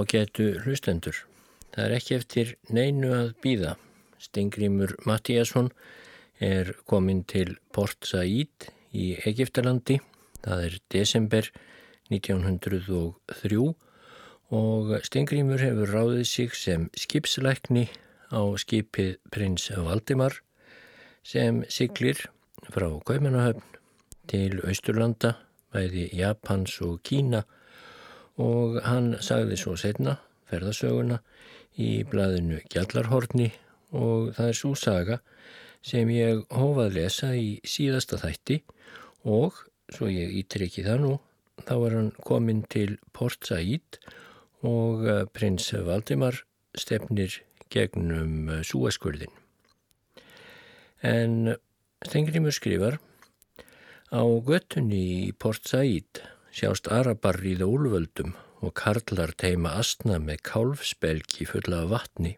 [0.00, 1.16] Ágætu hlustendur.
[1.74, 3.74] Það er ekki eftir neinu að býða.
[4.16, 5.68] Stingrimur Mattíasson
[6.40, 9.98] er komin til Port Said í Egiptalandi.
[10.40, 11.50] Það er desember
[12.08, 13.60] 1903
[14.56, 17.90] og Stingrimur hefur ráðið sig sem skipslækni
[18.32, 20.40] á skipið prins Valdimar
[21.22, 22.24] sem siglir
[22.72, 23.76] frá Kaupanahöfn
[24.30, 25.36] til Austurlanda,
[25.74, 27.44] bæði Japans og Kína
[28.40, 30.16] og hann sagði svo setna
[30.50, 31.20] ferðasöguna
[31.80, 33.50] í blaðinu Gjallarhorni.
[33.96, 35.18] Og það er svo saga
[35.82, 38.60] sem ég hófað lesa í síðasta þætti.
[39.28, 39.56] Og,
[39.90, 41.12] svo ég ítrykki það nú,
[41.66, 44.00] þá er hann komin til Port Said.
[44.66, 46.42] Og eh, prins Valdimar
[46.76, 47.40] stefnir
[47.72, 49.32] gegnum eh, súaskurðin.
[51.00, 51.54] En
[52.04, 52.98] Stengrimur skrifar
[54.12, 56.22] á göttunni í Port Said
[56.54, 62.36] sjást arabar það úlvöldum og karlar teima astna með kálfsbelgi fulla af vatni.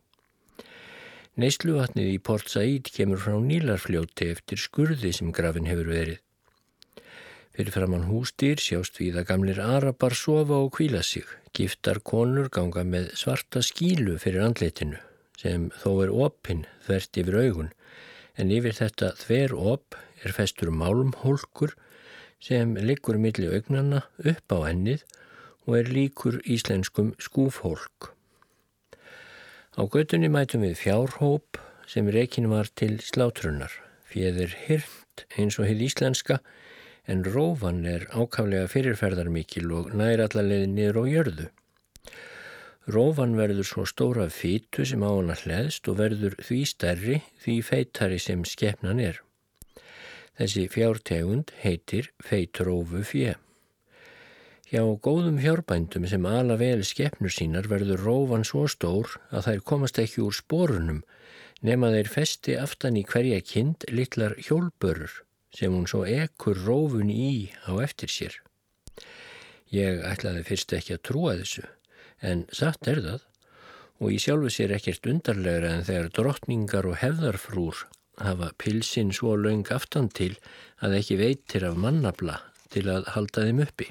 [1.40, 6.18] Neysluvatnið í Port Said kemur frá Nílarfljóti eftir skurði sem grafin hefur verið.
[7.52, 11.24] Fyrir framann hústýr sjást við að gamlir arabar sofa og kvíla sig.
[11.56, 15.00] Giftar konur ganga með svarta skílu fyrir andleitinu
[15.40, 17.72] sem þó er opinn þvert yfir augun
[18.40, 21.74] en yfir þetta þver op er festur málmhólkur
[22.42, 25.04] sem liggur milli augnanna upp á ennið
[25.68, 28.10] og er líkur íslenskum skúfhólk.
[29.78, 33.72] Á göttunni mætum við fjárhóp sem rekin var til slátrunar.
[34.10, 36.42] Fjeður hirnt eins og heið íslenska
[37.06, 41.48] en rófan er ákaflega fyrirferðarmikil og nær allarleiði niður á jörðu.
[42.92, 48.18] Rófan verður svo stóra fytu sem á hana hlæðst og verður því stærri því feitari
[48.18, 49.22] sem skefnan er.
[50.40, 53.34] Þessi fjártegund heitir feitrófu fjö.
[54.72, 60.00] Hjá góðum fjárbændum sem ala vel skeppnur sínar verður rófan svo stór að þær komast
[60.00, 61.02] ekki úr spórunum
[61.60, 65.20] nema þeir festi aftan í hverja kind litlar hjólbörur
[65.52, 68.38] sem hún svo ekkur rófun í á eftir sér.
[69.68, 71.68] Ég ætlaði fyrst ekki að trúa þessu
[72.24, 73.28] en satt er það
[74.02, 77.84] og í sjálfu sér ekkert undarlegra en þegar drottningar og hefðarfrúr
[78.20, 80.34] hafa pilsin svo laung aftan til
[80.84, 82.40] að ekki veitir af mannabla
[82.72, 83.88] til að halda þeim uppi.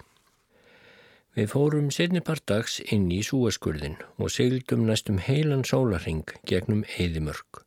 [1.31, 7.63] Við fórum setnipart dags inn í súaskurðin og seglum næstum heilan sólaring gegnum eðimörk.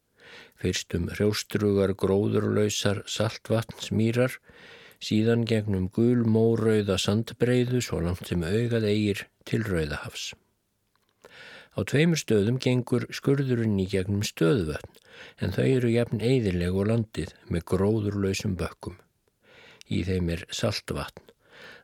[0.61, 4.37] Fyrstum hrjóstrugar, gróðurlausar, saltvatnsmýrar,
[5.01, 10.33] síðan gegnum gul mórauða sandbreiðu svo langt sem augað eigir til rauðahafs.
[11.75, 15.01] Á tveimur stöðum gengur skurðurinn í gegnum stöðvötn
[15.41, 18.99] en þau eru jafn eðileg og landið með gróðurlausum bökkum.
[19.89, 21.31] Í þeim er saltvatn.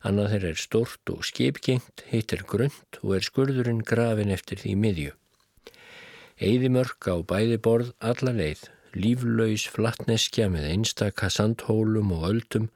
[0.07, 5.15] Annað þeir er stort og skipgengt, heitir grönt og er skurðurinn grafin eftir því miðju.
[6.41, 8.63] Eðimörk á bæði borð alla leið,
[8.97, 12.71] líflaus flattneskja með einstaka sandhólum og öldum,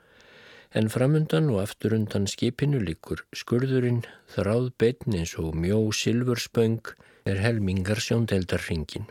[0.77, 4.03] en framundan og afturundan skipinu likur skurðurinn
[4.35, 6.93] þráð beitn eins og mjó silfurspöng
[7.25, 9.07] er helmingar sjóndeldarringin.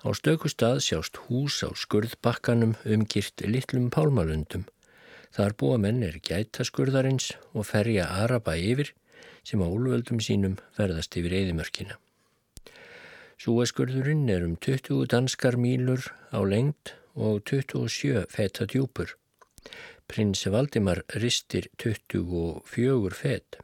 [0.00, 4.64] Á stöku stað sjást hús á skurðbakkanum umgirt litlum pálmalundum.
[5.36, 8.94] Þar búa menn er gæta skurðarins og ferja araba yfir
[9.44, 11.98] sem á úlvöldum sínum verðast yfir eðimörkina.
[13.40, 19.16] Súaskurðurinn er um 20 danskar mílur á lengt og 27 feta djúpur.
[20.08, 23.60] Prins Valdimar ristir 24 fet.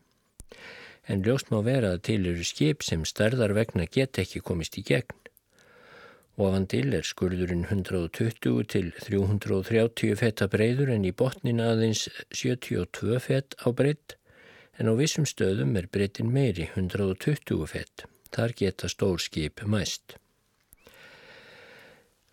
[1.08, 4.84] En ljóst má vera að til eru skip sem starðar vegna get ekki komist í
[4.84, 5.25] gegn.
[6.36, 13.56] Ofan til er skurðurinn 120 til 330 feta breyður en í botnin aðeins 72 fet
[13.64, 14.18] á breytt
[14.76, 18.04] en á vissum stöðum er breytin meiri 120 fet.
[18.36, 20.18] Þar geta stórskip mæst.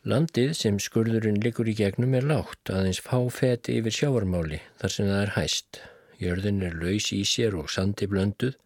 [0.03, 5.07] Landið sem skurðurinn likur í gegnum er lágt aðeins fá fet yfir sjávarmáli þar sem
[5.07, 5.79] það er hæst.
[6.19, 8.59] Jörðin er laus í sér og sandi blönduð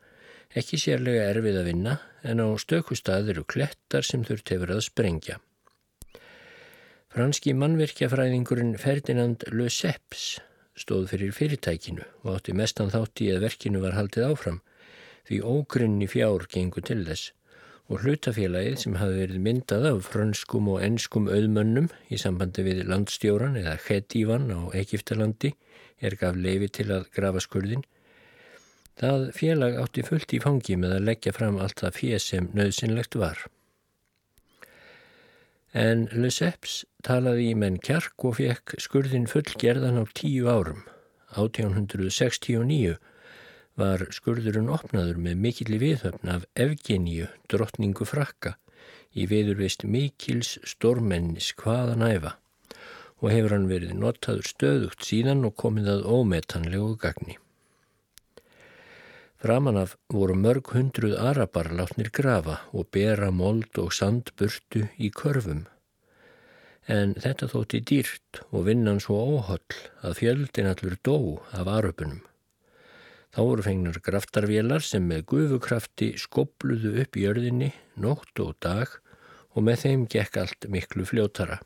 [0.55, 5.39] ekki sérlega erfið að vinna en á stökustad eru klettar sem þurft hefur að sprengja.
[7.11, 10.37] Franski mannverkjafræðingurinn Ferdinand Le Seps
[10.77, 14.61] stóð fyrir fyrirtækinu og átti mestan þátt í að verkinu var haldið áfram
[15.27, 17.31] því ógrunni fjár gengur til þess
[17.87, 23.55] og hlutafélagið sem hafi verið myndað af frönskum og ennskum auðmönnum í sambandi við landstjóran
[23.61, 25.53] eða Khedivan á Egiptalandi
[26.03, 27.85] er gaf leifi til að grafa skurðin
[28.97, 33.17] Það félag átti fullt í fangi með að leggja fram allt það fér sem nöðsynlegt
[33.21, 33.43] var.
[35.77, 40.81] En Lesseps talaði í menn kjark og fekk skurðin fullgerðan á tíu árum.
[41.37, 42.95] 1869
[43.77, 48.55] var skurðurinn opnaður með mikilli viðhöfn af Evgeníu, drottningu frakka,
[49.13, 52.37] í viðurvist mikils stormennis hvaða næfa
[53.17, 57.37] og hefur hann verið notaður stöðugt síðan og komið að ómetanlegu gagni.
[59.37, 65.11] Framan af voru mörg hundruð arabar látnir grafa og bera mold og sand burtu í
[65.13, 65.67] körfum.
[66.89, 71.17] En þetta þótti dýrt og vinnan svo óholl að fjöldin allur dó
[71.53, 72.23] af aröpunum.
[73.29, 78.89] Þá voru fengnar graftarvélar sem með gufukrafti skobluðu upp í jörðinni nótt og dag
[79.53, 81.59] og með þeim gekk allt miklu fljótara.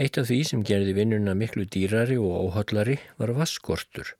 [0.00, 4.16] Eitt af því sem gerði vinnuna miklu dýrari og óhollari var vaskortur.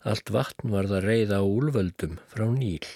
[0.00, 2.86] Allt vatn var það reyða á úlvöldum frá Níl.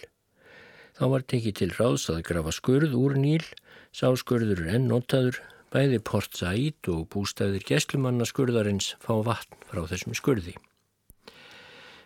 [0.97, 3.45] Þá var tekið til ráðs að grafa skurð úr Níl,
[3.93, 5.43] sáskurður enn notaður,
[5.75, 10.57] bæði Port Said og bústæðir gæslumanna skurðarins fá vatn frá þessum skurði.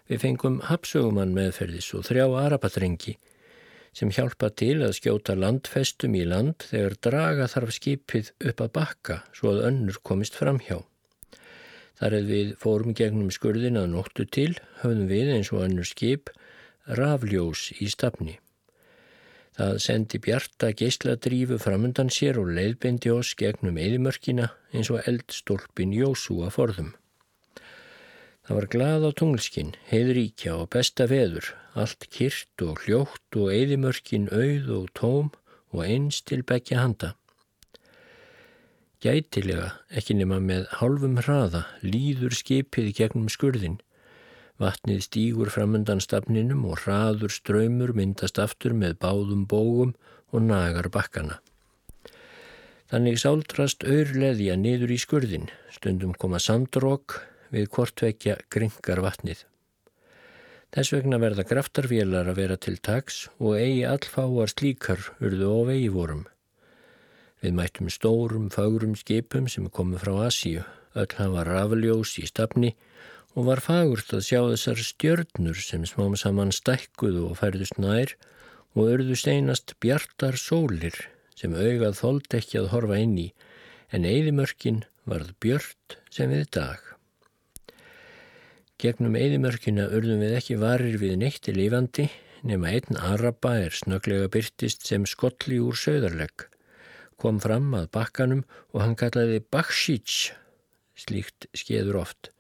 [0.08, 3.18] Við fengum hapsögumann meðferðis og þrjá arabadrengi
[3.94, 9.22] sem hjálpa til að skjóta landfestum í land þegar draga þarf skipið upp að bakka
[9.36, 10.80] svo að önnur komist fram hjá.
[11.98, 14.52] Þar eða við fórum gegnum skurðin að nóttu til
[14.82, 16.30] höfðum við eins og önnur skip
[16.98, 18.38] rafljós í stafni.
[19.58, 26.44] Það sendi bjarta geysladrífu framundan sér og leiðbendi oss gegnum eðimörkina eins og eldstólpin Jósú
[26.46, 26.92] að forðum.
[28.46, 34.30] Það var glað á tunglskinn, heiðríkja og besta veður, allt kyrt og hljótt og eðimörkin
[34.30, 35.32] auð og tóm
[35.74, 37.16] og eins til begja handa.
[38.98, 43.76] Gætilega, ekki nema með hálfum hraða, líður skipið gegnum skurðin.
[44.58, 49.92] Vatnið stýgur framundan stafninum og hraður ströymur myndast aftur með báðum bógum
[50.34, 51.36] og nagar bakkana.
[52.90, 57.20] Þannig sáldrast auðleðja niður í skurðin, stundum koma sandrók,
[57.54, 59.44] við hvortvekja gringar vatnið.
[60.74, 65.86] Þess vegna verða graftarvélar að vera til tags og eigi allfáar slíkar urðu á vegi
[65.94, 66.26] vorum.
[67.42, 70.64] Við mættum stórum, fagrum skipum sem komu frá Asíu,
[70.98, 72.72] öll hafa rafljós í stafni
[73.36, 78.16] og var fagurt að sjá þessar stjörnur sem smám saman stækkuðu og færðust nær
[78.74, 80.96] og örðu steinast bjartar sólir
[81.38, 83.28] sem augað þóld ekki að horfa inn í
[83.94, 86.82] en eðimörkin varð björt sem við dag.
[88.78, 92.08] Gegnum eðimörkina urðum við ekki varir við neitt í lífandi
[92.46, 96.46] nema einn araba er snöglega byrtist sem skolli úr söðarlegg.
[97.18, 100.30] Kom fram að bakkanum og hann kallaði baksíts,
[100.98, 102.30] slíkt skeður oft.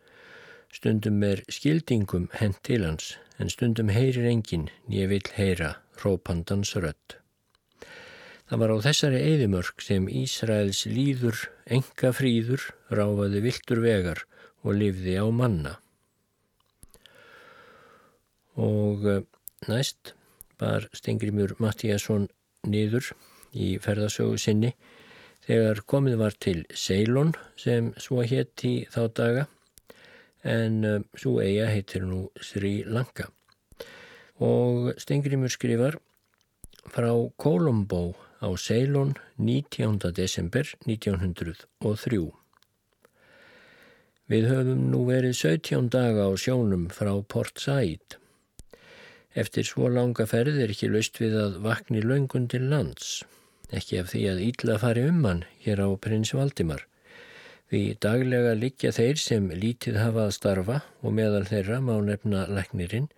[0.74, 7.18] Stundum er skildingum hent til hans en stundum heyrir engin nýja vill heyra rópandans rött.
[8.48, 14.24] Það var á þessari eðimörk sem Ísraels líður, enga fríður, ráfaði viltur vegar
[14.62, 15.76] og lifði á manna
[18.58, 19.22] og eh,
[19.70, 20.14] næst
[20.58, 22.26] bar Stengrimur Mattíasson
[22.66, 23.12] niður
[23.54, 24.72] í ferðasögu sinni
[25.46, 29.46] þegar komið var til Ceylon sem svo hétt í þá daga
[30.44, 33.28] en svo eiga heitir nú Sri Lanka.
[34.38, 35.98] Og Stengrimur skrifar
[36.88, 39.98] frá Colombo á Ceylon 19.
[40.14, 42.30] desember 1903
[44.28, 48.18] Við höfum nú verið 17 daga á sjónum frá Port Said.
[49.32, 53.22] Eftir svo langa ferð er ekki laust við að vakni laungun til lands,
[53.74, 56.84] ekki af því að ílla fari um hann hér á prins Valdimar.
[57.68, 63.10] Því daglega liggja þeir sem lítið hafa að starfa og meðal þeirra má nefna læknirinn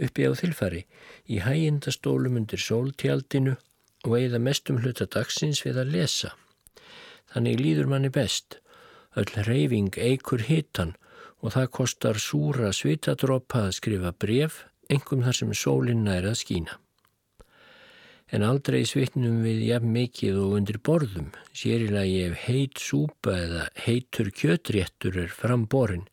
[0.00, 0.86] uppi á þilfari
[1.28, 3.58] í hægindastólum undir sóltjaldinu
[4.08, 6.32] og eigða mestum hluta dagsins við að lesa.
[7.28, 8.62] Þannig líður manni best.
[9.18, 10.96] Öll reyfing eikur hitan
[11.44, 16.78] og það kostar súra svitadrópa að skrifa bref engum þar sem sólinn næra að skína.
[18.28, 24.28] En aldrei svitnum við jafn mikið og undir borðum, sérilagi ef heit súpa eða heitur
[24.28, 26.04] kjötréttur er framborin.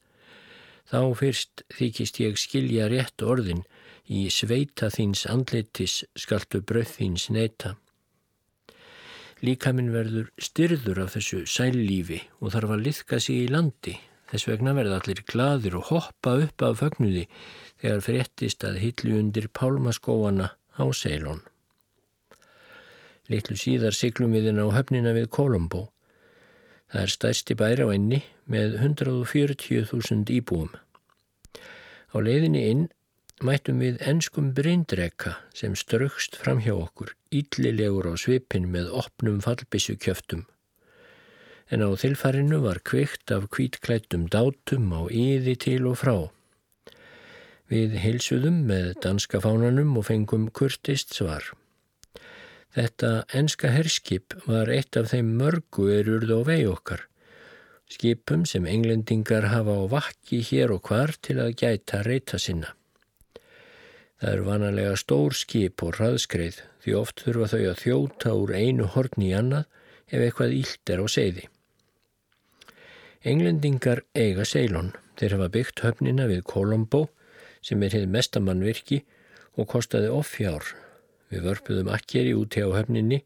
[0.88, 3.66] Þá fyrst þykist ég skilja rétt orðin
[4.08, 7.74] í sveita þíns andlitis skaltu bröð þíns neita.
[9.44, 13.98] Líkaminn verður styrður af þessu sællífi og þarf að liðka sig í landi.
[14.32, 17.26] Þess vegna verða allir gladir og hoppa upp af fögnuði
[17.82, 21.44] þegar fréttist að hillu undir pálmaskóana á Ceylon.
[23.32, 25.88] Littlu síðar siglum við inn á höfnina við Colombo.
[26.94, 30.70] Það er stærsti bæri á enni með 140.000 íbúum.
[32.14, 32.84] Á leiðinni inn
[33.44, 39.98] mættum við enskum brindreka sem strökst fram hjá okkur, yllilegur á svipin með opnum fallbissu
[39.98, 40.46] kjöftum.
[41.74, 46.18] En á þilfarinu var kvikt af kvítklættum dátum á yði til og frá.
[47.74, 51.50] Við heilsuðum með danska fánanum og fengum kurtist svar.
[52.76, 57.06] Þetta enska herskip var eitt af þeim mörgu erurð á vei okkar.
[57.88, 62.74] Skipum sem englendingar hafa á vakki hér og hvar til að gæta reyta sinna.
[64.20, 68.92] Það eru vanalega stór skip og raðskreið því oft þurfa þau að þjóta úr einu
[68.92, 69.66] horni í annað
[70.12, 71.48] ef eitthvað ílt er á seiði.
[73.26, 74.92] Englendingar eiga Ceylon.
[75.16, 77.06] Þeir hafa byggt höfnina við Colombo
[77.64, 79.06] sem er hefð mestamannvirki
[79.56, 80.76] og kostaði offjár.
[81.36, 83.26] Við vörpuðum akkeri út hjá höfninni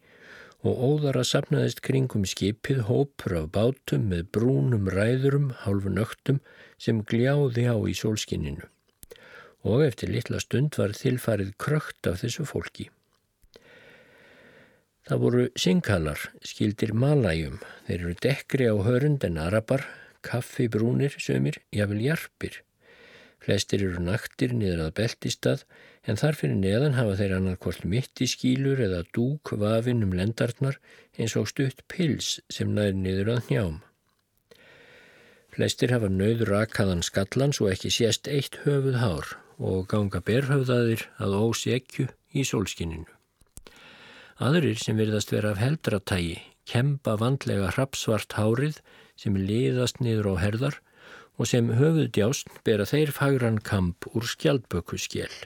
[0.65, 6.39] og óðara sapnaðist kringum skipið hópur af bátum með brúnum ræðurum, hálfu nögtum
[6.81, 8.65] sem gljáði á í sólskinninu.
[9.61, 12.89] Og eftir litla stund var þilfarið krökt af þessu fólki.
[15.05, 17.59] Það voru sinkalar, skildir malæjum.
[17.85, 19.85] Þeir eru dekkri á hörund en arabar,
[20.25, 22.59] kaffibrúnir, sömur, jáfnvel jarpir.
[23.39, 25.63] Flestir eru naktir niður að beltistað
[26.09, 30.79] en þar fyrir neðan hafa þeir annarkvort mitt í skílur eða dúk vafinn um lendartnar
[31.19, 33.77] eins og stutt pils sem næri niður að njám.
[35.53, 41.35] Flestir hafa nöður rakaðan skallans og ekki sést eitt höfuð hár og ganga berhöfðaðir að
[41.43, 43.09] ósi ekju í sólskinninu.
[44.39, 46.37] Aðrir sem virðast vera af heldratægi
[46.69, 48.79] kempa vandlega hrapsvart hárið
[49.19, 50.79] sem liðast niður á herðar
[51.39, 55.37] og sem höfuðdjást bera þeir fagran kamp úr skjaldböku skjell.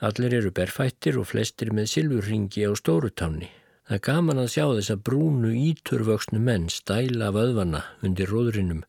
[0.00, 3.50] Allir eru berfættir og flestir með silfurringi á stórutáni.
[3.84, 8.84] Það er gaman að sjá þess að brúnu íturvöksnu menn stæla vöðvana undir róðrinum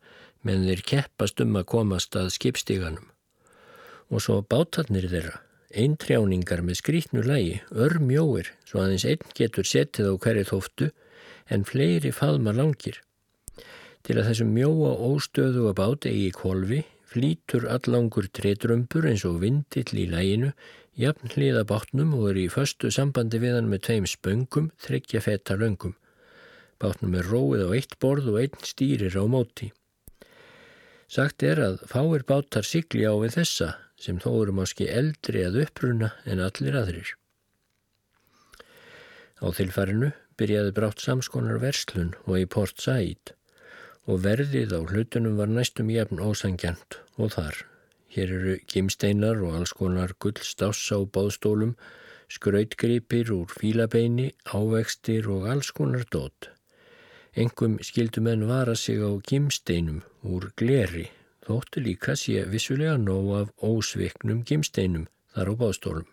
[0.48, 3.08] meðan þeir keppast um að komast að skipstíganum.
[4.12, 5.42] Og svo bátarnir þeirra
[5.76, 10.90] eintrjáningar með skrítnu lægi, örmjóir, svo aðeins einn getur setið á hverju þóftu
[11.52, 13.02] en fleiri faðma langir.
[14.02, 19.92] Til að þessum mjóa óstöðu að bát eigi kolvi flýtur allangur tretrömpur eins og vindill
[20.00, 20.54] í læginu,
[21.02, 25.58] jafn hliða bátnum og er í föstu sambandi við hann með tveim spöngum, þryggja feta
[25.58, 25.96] löngum.
[26.82, 29.72] Bátnum er róið á eitt borð og einn stýrir á móti.
[31.12, 35.60] Sagt er að fáir bátar sigli á við þessa sem þó eru máski eldri að
[35.66, 37.12] uppruna en allir aðrir.
[39.42, 43.34] Á þilfarinu byrjaði brátt samskonar verslun og í Port Said
[44.10, 47.71] og verðið á hlutunum var næstum jafn ósangjant og þar.
[48.12, 51.78] Hér eru gimsteinar og alls konar gullstássa og báðstólum,
[52.28, 56.52] skrautgripir úr fílabeini, ávextir og alls konar dót.
[57.40, 61.08] Engum skildum en vara sig á gimsteinum úr gleri
[61.46, 66.10] þóttu líka sé vissulega nóg af ósviknum gimsteinum þar á báðstólum.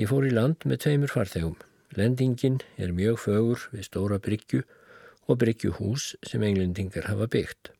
[0.00, 1.58] Ég fór í land með tveimur farþegum.
[1.92, 4.62] Lendingin er mjög fögur við stóra bryggju
[5.28, 7.74] og bryggjuhús sem englendingar hafa byggt.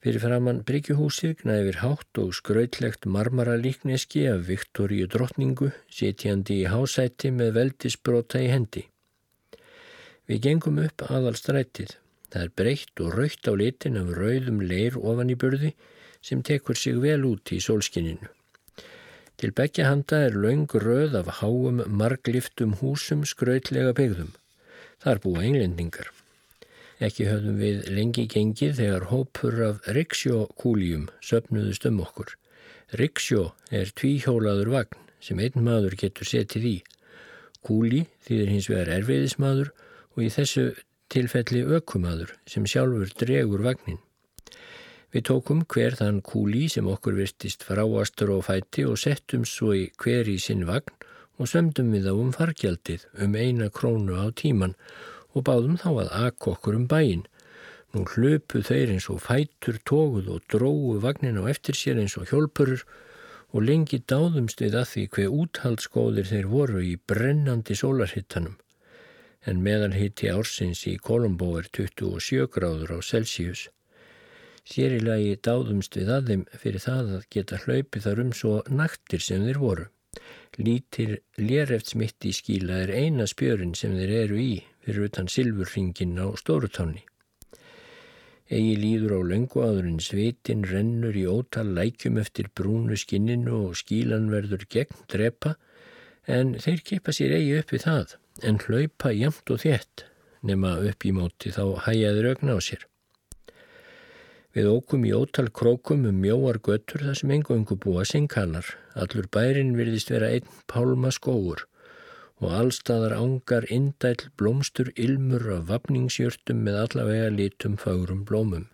[0.00, 7.56] Fyrir framann bryggjuhúsið knæfir hátt og skrautlegt marmaralíkneski af Viktoríu drottningu sitjandi í hásætti með
[7.58, 8.86] veldisbrota í hendi.
[10.30, 11.98] Við gengum upp aðalstrætið
[12.30, 15.72] Það er breytt og raukt á litin af rauðum leir ofan í burði
[16.22, 18.30] sem tekur sig vel út í sólskinninu.
[19.40, 24.30] Til begja handa er laung rauð af háum margliftum húsum skrautlega byggðum.
[25.02, 26.12] Þar búa englendingar.
[27.00, 32.34] Ekki höfðum við lengi gengið þegar hópur af riksjókúljum söpnuðust um okkur.
[33.00, 36.76] Riksjó er tvíhjólaður vagn sem einn maður getur setið í.
[37.64, 39.70] Kúli þýðir hins vegar erfiðismadur
[40.12, 40.66] og í þessu
[41.10, 44.00] tilfelli ökumadur sem sjálfur dregur vagnin.
[45.10, 49.86] Við tókum hver þann kúli sem okkur virtist fráastur og fætti og settum svo í
[49.96, 50.92] hver í sinn vagn
[51.40, 54.76] og sömdum við á um fargjaldið um eina krónu á tíman
[55.34, 57.26] og báðum þá að akka okkur um bæin.
[57.94, 62.30] Nú hlöpu þeir eins og fætur tóguð og drógu vagnin á eftir sér eins og
[62.30, 62.86] hjólpurur
[63.50, 68.58] og lengi dáðumst við að því hver úthaldsgóðir þeir voru í brennandi sólarhittanum
[69.48, 73.68] en meðalhitti ársins í Kolumbo er 27 gráður á Celsius.
[74.68, 79.24] Sér í lagi dáðumst við aðeim fyrir það að geta hlaupið þar um svo naktir
[79.24, 79.86] sem þeir voru.
[80.60, 84.52] Lítir léreftsmitt í skíla er eina spjörin sem þeir eru í
[84.84, 87.04] fyrir utan silfurringin á stórutáni.
[88.50, 94.26] Egi líður á löngu áðurinn svitin rennur í ótal lækjum eftir brúnu skinninu og skílan
[94.32, 95.54] verður gegn drepa
[96.26, 98.16] en þeir kipa sér eigi upp við það
[98.50, 100.04] en hlaupa jæmt og þétt
[100.42, 102.82] nema upp í móti þá hæjaður ögna á sér.
[104.50, 108.66] Við ókum í ótal krókum um mjóar göttur þar sem engungu búa sinkalar.
[108.98, 111.68] Allur bærin virðist vera einn pálma skóur
[112.40, 118.68] og allstaðar ángar indæl blómstur ilmur af vapningsjörtum með allavega litum fagrum blómum.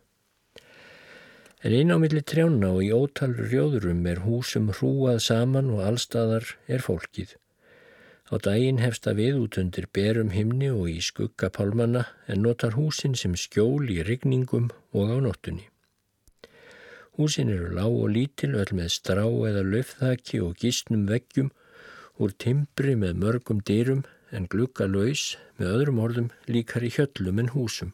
[1.67, 6.53] En einn á milli trjána og í ótalur rjóðurum er húsum hrúað saman og allstaðar
[6.71, 7.35] er fólkið.
[8.31, 13.15] Á daginn hefsta við út undir berum himni og í skugga pálmanna en notar húsin
[13.19, 15.67] sem skjól í rigningum og á nóttunni.
[17.19, 21.51] Húsin eru lág og lítil öll með strá eða löfþaki og gísnum veggjum
[22.23, 24.05] úr timbri með mörgum dýrum
[24.35, 27.93] en glugga laus með öðrum orðum líkar í hjöllum en húsum.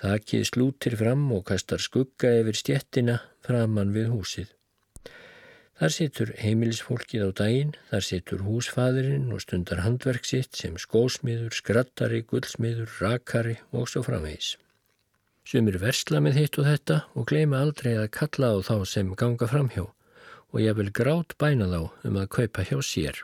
[0.00, 4.48] Þakið slútir fram og kastar skugga yfir stjettina framann við húsið.
[5.80, 12.20] Þar situr heimilisfólkið á daginn, þar situr húsfæðurinn og stundar handverk sitt sem skósmiður, skrattari,
[12.28, 14.58] guldsmiður, rakari og svo framvegis.
[15.48, 19.48] Sumir versla með hitt og þetta og gleima aldrei að kalla á þá sem ganga
[19.48, 19.86] framhjá
[20.50, 23.20] og ég vil grátt bæna þá um að kaupa hjá sér.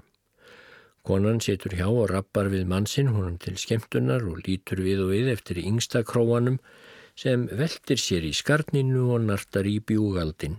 [1.06, 5.32] Konan situr hjá og rappar við mannsinn honum til skemmtunar og lítur við og við
[5.36, 6.58] eftir yngsta króanum
[7.17, 10.58] sem veldir sér í skarninu og nartar í bjúgaldin.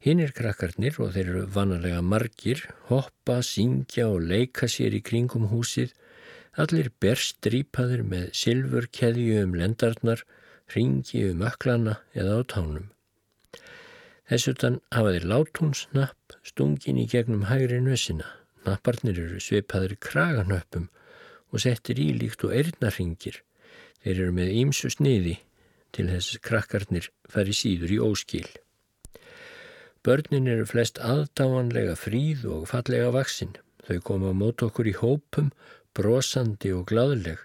[0.00, 5.48] Hinn er krakkarnir og þeir eru vanalega margir, hoppa, syngja og leika sér í kringum
[5.52, 5.92] húsið,
[6.56, 10.24] allir berstrýpaðir með silfurkeðju um lendarnar,
[10.72, 12.92] ringi um öklana eða á tánum.
[14.26, 18.26] Þessutan hafa þeir látúnsnapp stungin í gegnum hægri nössina.
[18.66, 20.88] Napparnir eru sveipaður kraganöppum
[21.54, 23.38] og settir í líkt og erðnarringir.
[24.02, 25.36] Þeir eru með ímsu sniði
[25.94, 28.48] til þess krakkarnir fari síður í óskil.
[30.06, 33.54] Börnin eru flest aðdáanlega fríð og fallega vaksinn.
[33.86, 35.52] Þau koma mót okkur í hópum,
[35.94, 37.38] brosandi og gladleg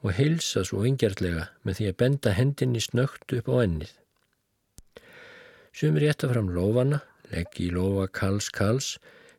[0.00, 3.92] og heilsa svo engjarlega með því að benda hendinni snögt upp á ennið.
[5.72, 8.96] Sumir étta fram lofana, legg í lofa kals kals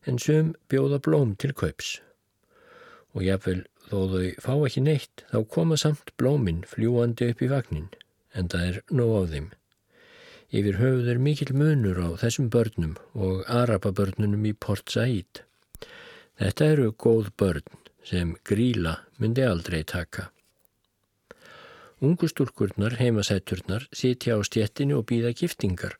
[0.08, 2.00] en sum bjóða blóm til kaups.
[3.12, 7.90] Og jáfnvel þó þau fá ekki neitt þá koma samt blóminn fljúandi upp í vagnin
[8.32, 9.50] en það er nóg á þeim.
[10.52, 15.44] Yfir höfuð er mikill munur á þessum börnum og arababörnunum í Port Said.
[16.40, 20.30] Þetta eru góð börn sem gríla myndi aldrei taka.
[22.02, 26.00] Ungustúrkurnar, heimasætturnar, sitja á stjettinu og býða giftingar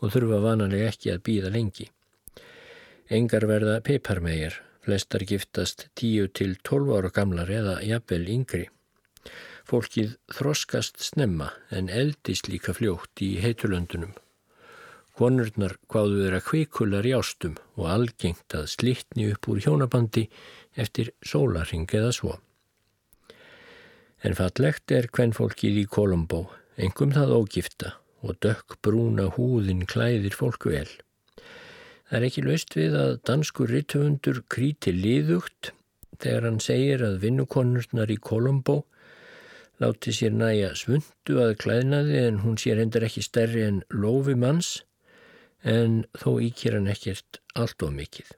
[0.00, 1.88] og þurfa vanalega ekki að býða lengi.
[3.08, 8.66] Engar verða peiparmegar, flestar giftast 10 til 12 ára gamlar eða jafnvel yngri.
[9.68, 14.14] Fólkið þroskast snemma en eldist líka fljótt í heitulöndunum.
[15.18, 20.28] Konurnar hvaðu vera kveikular í ástum og algengt að slittni upp úr hjónabandi
[20.78, 22.36] eftir sólaring eða svo.
[24.22, 26.44] En fallegt er hvern fólkið í Kolumbó,
[26.76, 30.90] engum það ógifta og dökk brúna húðin klæðir fólku vel.
[32.08, 35.72] Það er ekki laust við að danskur rittöfundur kríti liðugt
[36.22, 38.80] þegar hann segir að vinnukonurnar í Kolombo
[39.82, 44.80] láti sér næja svundu að klæðnaði en hún sér endur ekki stærri en lofi manns
[45.62, 48.32] en þó íkir hann ekkert allt of mikið.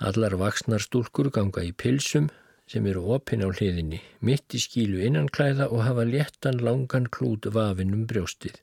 [0.00, 2.30] Allar vaksnar stúlkur ganga í pilsum
[2.70, 7.96] sem eru opinn á hliðinni, mitt í skílu innanklæða og hafa léttan langan klút vafinn
[7.96, 8.60] um brjóstið.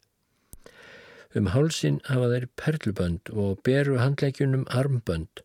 [1.36, 5.43] Um hálsin hafa þeir perlubönd og beru handleikjunum armbönd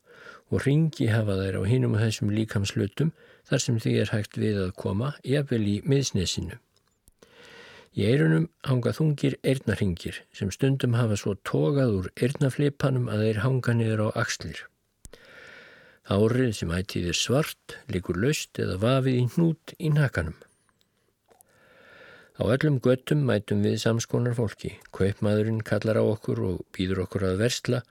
[0.52, 3.10] og ringi hafa þeir á hinum og þessum líkamslutum
[3.50, 6.60] þar sem því er hægt við að koma, jafnvel í miðsnesinu.
[7.92, 13.74] Í eirunum hanga þungir eirnarhingir sem stundum hafa svo tókað úr eirnaflipanum að þeir hanga
[13.76, 14.62] niður á axlir.
[16.10, 20.34] Árið sem ættið er svart, likur löst eða vafið í hnút í nakanum.
[22.42, 24.72] Á öllum göttum mætum við samskonar fólki.
[24.90, 27.82] Kaupmaðurinn kallar á okkur og býður okkur að versla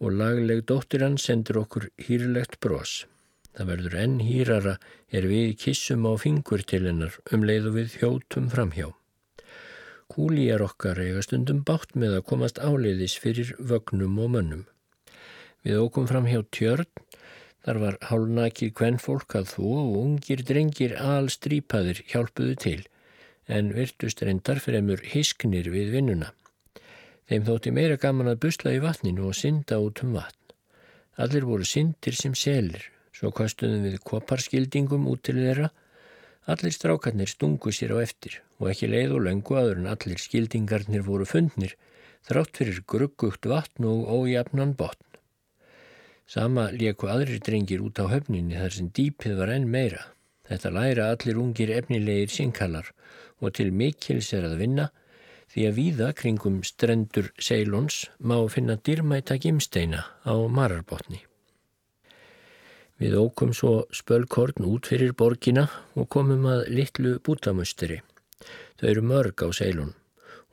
[0.00, 3.04] og lagleg dóttir hann sendir okkur hýrlegt bros.
[3.52, 4.74] Það verður enn hýrara
[5.12, 8.88] er við kissum á fingur til hennar um leiðu við hjótum framhjá.
[10.10, 14.64] Kúlíjar okkar eiga stundum bátt með að komast áleiðis fyrir vögnum og mönnum.
[15.60, 16.88] Við ókum fram hjá tjörn,
[17.64, 22.80] þar var hálnakið kvennfólk að þó og ungir drengir alstrýpaðir hjálpuðu til
[23.50, 26.30] en virtust reyndar fremur hisknir við vinnuna.
[27.30, 30.54] Þeim þótti meira gaman að busla í vatninu og synda út um vatn.
[31.20, 35.68] Allir voru syndir sem selir, svo kostuðum við koparskildingum út til þeirra.
[36.50, 41.04] Allir strákarnir stungu sér á eftir og ekki leið og löngu aður en allir skildingarnir
[41.06, 41.76] voru fundnir,
[42.26, 45.09] þrátt fyrir gruggugt vatn og ójafnan botn.
[46.30, 50.04] Sama lieku aðrir drengir út á höfninni þar sem dýpið var enn meira.
[50.46, 52.92] Þetta læra allir ungir efnilegir synkallar
[53.40, 54.86] og til mikils er að vinna
[55.50, 61.24] því að víða kringum strendur Seilons má finna dýrmæta gimsteina á mararbotni.
[63.00, 65.66] Við ókum svo spölkorn út fyrir borgina
[65.98, 68.02] og komum að litlu bútamusteri.
[68.78, 69.96] Þau eru mörg á seilun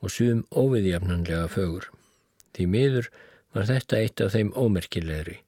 [0.02, 1.92] og sum óviðjafnanlega fögur.
[2.56, 3.12] Því miður
[3.54, 5.44] var þetta eitt af þeim ómerkilegri.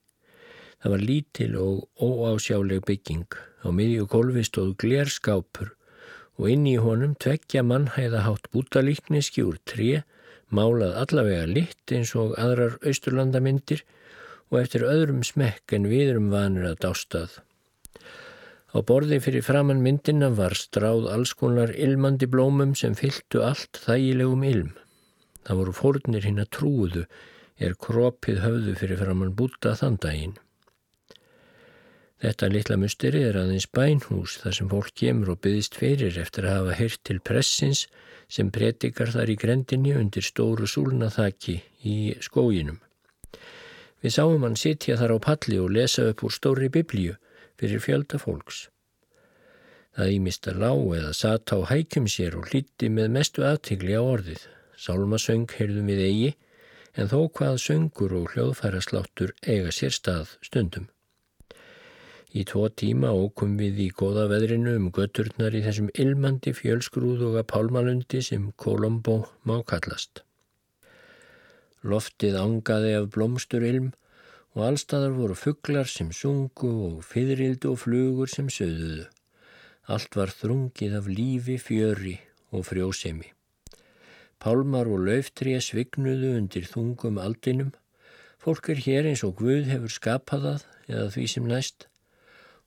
[0.81, 3.29] Það var lítil og óásjáleg bygging.
[3.61, 5.75] Á miðju kolvi stóð glerskápur
[6.41, 10.01] og inn í honum tveggja mannhæðahátt bútalíkniski úr tré,
[10.49, 13.85] málað allavega litt eins og aðrar austurlandamyndir
[14.49, 17.37] og eftir öðrum smekk en viðrum vanir að dástað.
[18.71, 24.71] Á borði fyrir framann myndina var stráð allskonar ilmandi blómum sem fylltu allt þægilegum ilm.
[25.45, 27.03] Það voru fórnir hinn að trúðu
[27.61, 30.39] er kropið höfðu fyrir framann búta þann daginn.
[32.21, 36.57] Þetta litla musteri er aðeins bænhús þar sem fólk kemur og byggist fyrir eftir að
[36.59, 37.87] hafa heyrt til pressins
[38.29, 41.55] sem predikar þar í grendinni undir stóru súlnaþaki
[41.89, 42.77] í skóginum.
[44.05, 47.17] Við sáum hann sitja þar á palli og lesa upp úr stóri biblíu
[47.57, 48.67] fyrir fjölda fólks.
[49.97, 54.01] Það ímist að lág eða satt á hækjum sér og hlíti með mestu aðtigli á
[54.01, 54.45] orðið.
[54.77, 56.31] Sálmasöng heyrðum við eigi
[57.01, 60.87] en þó hvað söngur og hljóðfæra sláttur eiga sér stað stundum.
[62.31, 68.21] Í tvo tíma ókum við í goða veðrinu um götturnar í þessum ilmandi fjölsgrúðuga pálmalundi
[68.23, 70.21] sem Kolombo má kallast.
[71.83, 73.91] Loftið angaði af blómsturilm
[74.55, 79.09] og allstaðar voru fugglar sem sungu og fyririldu og flugur sem söðuðu.
[79.91, 82.15] Allt var þrungið af lífi, fjöri
[82.55, 83.27] og frjósemi.
[84.39, 87.75] Pálmar og löftrið svignuðu undir þungum aldinum.
[88.39, 91.90] Fólk er hér eins og Guð hefur skapað það eða því sem næst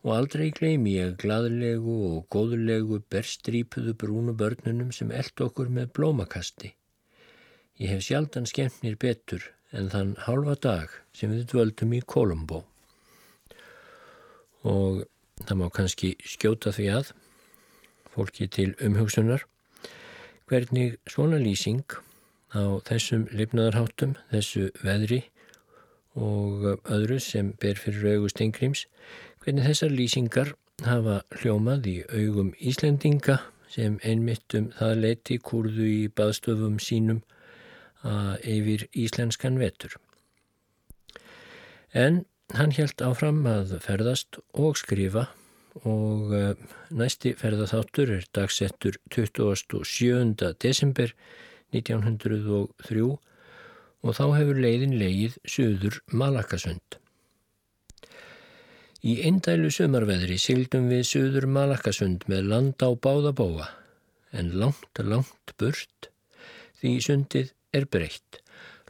[0.04, 6.74] og aldrei gleymi ég gladlegu og góðlegu berstrípuðu brúnu börnunum sem eld okkur með blómakasti.
[7.80, 12.62] Ég hef sjaldan skemmt mér betur en þann halva dag sem við dvöldum í Kolumbo.
[14.68, 15.02] Og
[15.40, 17.10] það má kannski skjóta því að,
[18.12, 19.48] fólki til umhugsunar,
[20.46, 21.96] hvernig svona lýsing
[22.54, 25.24] á þessum lifnaðarháttum, þessu veðri
[26.14, 28.84] og öðru sem ber fyrir augu Stengrims,
[29.44, 30.54] hvernig þessar lýsingar
[30.84, 37.20] hafa hljómað í augum Íslendinga sem einmitt um það leiti kurðu í baðstöfum sínum
[38.04, 39.96] yfir íslenskan vetur.
[41.92, 42.24] En
[42.56, 45.28] hann helt áfram að ferðast og skrifa
[45.88, 46.54] og eh,
[46.94, 50.52] næsti ferðatháttur er dagsettur 27.
[50.62, 51.14] desember
[51.74, 53.06] 1903
[54.04, 57.00] og þá hefur leiðin leið söður Malakasund.
[59.04, 63.66] Í eindælu sömarveðri sildum við söður Malakasund með land á báðabóa,
[64.32, 66.08] en langt, langt burt,
[66.80, 68.40] því sundið er breytt.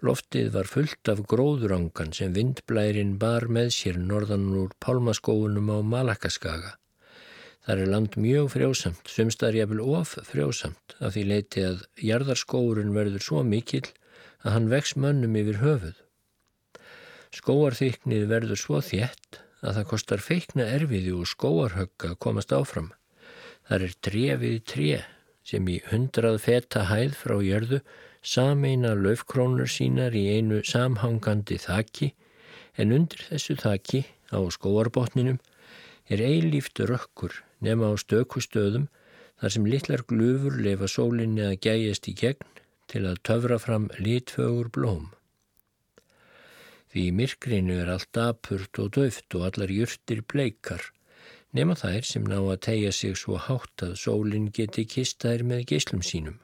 [0.07, 6.77] Loftið var fullt af gróðurangan sem vindblærin bar með sér norðan úr pálmaskóunum á Malakaskaga.
[7.67, 13.31] Þar er land mjög frjósamt, sumstar jafnvel of frjósamt, af því leiti að jarðarskóurinn verður
[13.33, 13.89] svo mikill
[14.47, 15.99] að hann vex mönnum yfir höfuð.
[17.35, 22.93] Skóarþyknið verður svo þjætt að það kostar feikna erfiði og skóarhögg að komast áfram.
[23.69, 24.91] Það er trefið tre
[25.45, 27.81] sem í hundrað feta hæð frá jörðu
[28.25, 32.13] sameina löfkrónur sínar í einu samhangandi þakki
[32.81, 35.41] en undir þessu þakki á skóarbotninum
[36.13, 38.89] er eilíft rökkur nema á stökustöðum
[39.41, 42.49] þar sem litlar glufur lefa sólinni að gæjast í gegn
[42.93, 45.13] til að töfra fram litfögur blóm.
[46.95, 50.85] Því myrkrinu er allt apurt og döft og allar júrtir bleikar,
[51.51, 56.05] nema þær sem ná að tegja sig svo hátt að sólinn geti kistæðir með geyslum
[56.07, 56.39] sínum.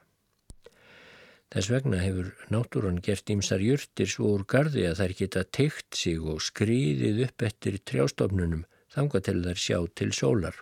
[1.55, 6.19] Þess vegna hefur náttúran gert ímsar júrtir svo úr gardi að þær geta teikt sig
[6.19, 10.61] og skrýðið upp eftir trjástofnunum þanga til þær sjá til sólar.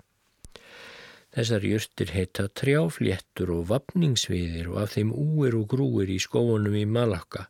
[1.34, 6.86] Þessar júrtir heita trjáfléttur og vapningsviðir og af þeim úir og grúir í skóunum í
[6.86, 7.50] Malakka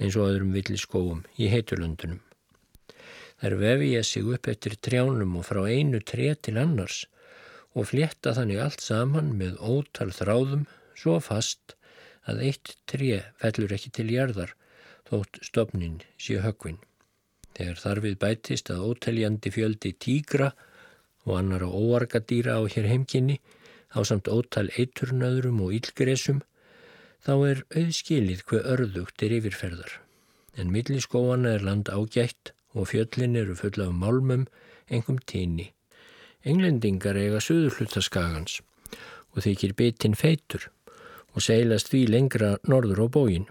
[0.00, 2.20] eins og öðrum villiskóum í heitulöndunum.
[3.40, 7.04] Þær vefja sig upp eftir trjánum og frá einu tre til annars
[7.72, 10.66] og fletta þannig allt saman með ótal þráðum
[10.98, 11.76] svo fast
[12.28, 14.52] að eitt tre fellur ekki til jarðar
[15.08, 16.78] þótt stopnin sé högvin.
[17.56, 20.52] Þegar þarfið bætist að óteljandi fjöldi tígra
[21.26, 23.40] og annara óargadýra á hér heimkynni
[23.96, 26.44] á samt ótal eiturnöðrum og ílgresum
[27.26, 29.92] þá er auðskilið hver örðugt er yfirferðar.
[30.56, 34.46] En milliskóana er land ágætt og fjöllin eru fulla af málmum,
[34.88, 35.70] engum tíni.
[36.44, 38.60] Englendingar eiga söðurhlutaskagans
[39.34, 40.70] og þykir bitinn feitur
[41.34, 43.48] og seilast því lengra norður á bógin.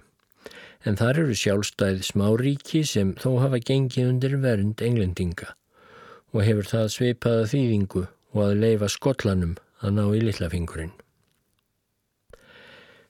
[0.88, 5.54] En þar eru sjálfstæð smáríki sem þó hafa gengið undir vernd englendinga
[6.34, 10.94] og hefur það sveipaða þýðingu og að leifa skotlanum að ná í lillafingurinn.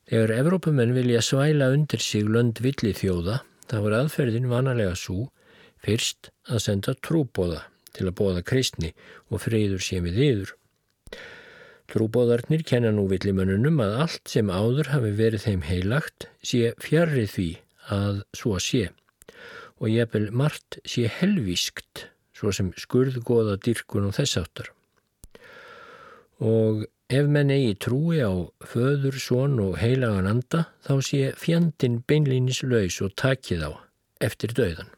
[0.09, 5.27] Þegar Evrópumenn vilja svæla undir sig lönd villi þjóða, þá er aðferðin vanalega svo
[5.85, 8.89] fyrst að senda trúbóða til að bóða kristni
[9.29, 10.55] og friður sé við yður.
[11.93, 17.49] Trúbóðarnir kenna nú villimönnunum að allt sem áður hafi verið þeim heilagt sé fjarrið því
[17.93, 18.87] að svo sé
[19.79, 24.73] og bel margt sé helvískt svo sem skurðgóða dyrkun og þess áttar.
[26.41, 28.29] Og ef menn eigi trúi á
[28.61, 33.71] föður, són og heilagan anda þá sé fjandin beinlýnis laus og takið á
[34.21, 34.91] eftir döðan.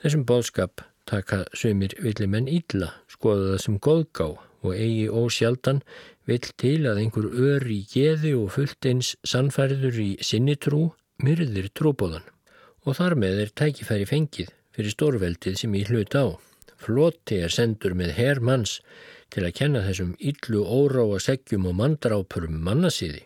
[0.00, 4.28] Þessum bóðskap taka sömur villimenn ítla, skoða það sem góðgá
[4.64, 5.82] og eigi ósjaldan
[6.28, 10.86] vill til að einhver ör í geði og fullt eins sannfærður í sinni trú
[11.20, 12.24] myrðir trúbóðan
[12.84, 16.36] og þar með er tækifæri fengið fyrir stórveldið sem í hlut á.
[16.80, 18.80] Floti er sendur með herrmanns
[19.34, 23.24] til að kenna þessum yllu óráa seggjum og mandrápurum mannasíði.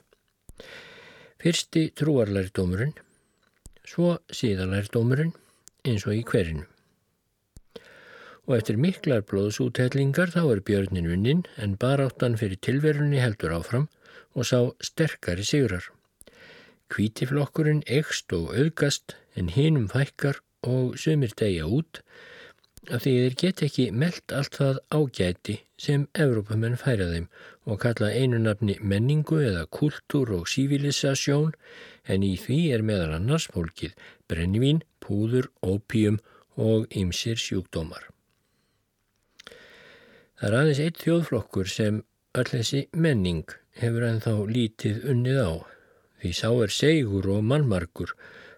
[1.38, 2.96] Fyrsti trúarlærdómurinn,
[3.86, 5.36] svo síðalærdómurinn
[5.86, 6.66] eins og í hverinu
[8.48, 13.86] og eftir miklar blóðsúthellingar þá er björnin unnin en baráttan fyrir tilverunni heldur áfram
[14.32, 15.84] og sá sterkari sigrar.
[16.88, 22.00] Kvítiflokkurinn ekst og auðgast en hinum fækkar og sumir degja út
[22.88, 27.28] af því þeir get ekki meld allt það ágæti sem Evrópamenn færa þeim
[27.70, 31.54] og kalla einu nafni menningu eða kultúr og sívilisasjón
[32.10, 33.94] en í því er meðal annars fólkið
[34.28, 36.18] brennivín, púður, ópíum
[36.58, 38.08] og ymsir sjúkdómar.
[40.38, 42.02] Það er aðeins eitt þjóðflokkur sem
[42.38, 45.52] öll þessi menning hefur ennþá lítið unnið á.
[46.18, 48.14] Því sá er segur og mannmarkur,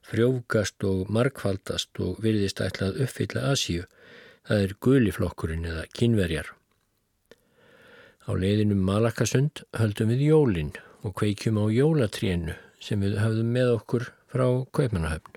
[0.09, 3.85] frjófgast og markfaldast og virðist ætlað uppfylla Asíu.
[4.49, 6.55] Það er guliflokkurinn eða kynverjar.
[8.31, 10.69] Á leiðinum Malakasund höldum við jólinn
[11.03, 15.35] og kveikjum á jólatrénu sem við hafðum með okkur frá Kaupmannahöfn.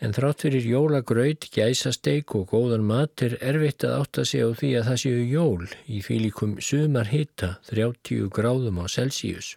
[0.00, 4.72] En þrátt fyrir jólagraut, gæsasteik og góðan mat er erfitt að átta sig á því
[4.78, 9.52] að það séu jól í fílikum sumar hitta 30 gráðum á Celsius.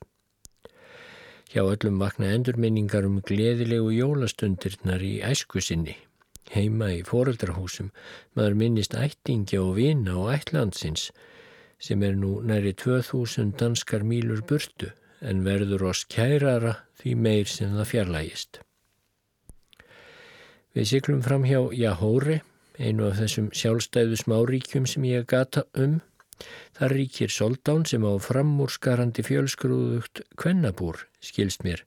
[1.56, 5.96] Hjá öllum vakna endurminningar um gleðilegu jólastundirnar í æsku sinni.
[6.52, 7.94] Heima í foreldrahúsum
[8.36, 11.13] maður minnist ættingja og vina og ætlandsins
[11.80, 17.74] sem er nú næri 2000 danskar mílur burtu en verður oss kærara því meir sem
[17.78, 18.60] það fjarlægist.
[20.74, 22.40] Við syklum fram hjá Jahóri,
[22.82, 26.00] einu af þessum sjálfstæðu smáríkjum sem ég gata um.
[26.74, 31.84] Það ríkir Soldán sem á framúrskarandi fjölsgrúðugt kvennabúr, skilst mér,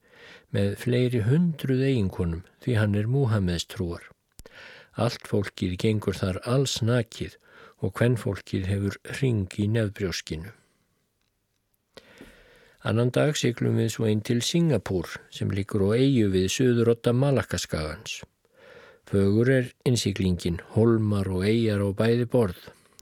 [0.55, 4.07] með fleiri hundruð eiginkonum því hann er Múhameðs trúar.
[4.95, 7.35] Allt fólkið gengur þar alls nakið
[7.87, 10.53] og kvennfólkið hefur ring í nefnbrjóskinu.
[12.87, 18.21] Annan dag syklum við svo einn til Singapúr sem líkur á eigu við söðurotta Malakaskagans.
[19.11, 22.61] Fögur er innsiklingin, holmar og eigjar á bæði borð,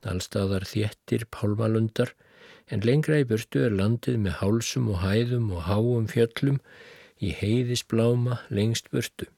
[0.09, 2.15] allstaðar þjettir pálmalundar,
[2.73, 6.61] en lengra í burtu er landið með hálsum og hæðum og háum fjöllum
[7.21, 9.29] í heiðisbláma lengst burtu.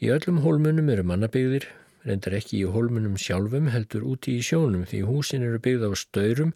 [0.00, 1.68] Í öllum hólmunum eru mannabygðir,
[2.04, 6.52] reyndar ekki í hólmunum sjálfum heldur úti í sjónum því húsin eru byggð á stöyrum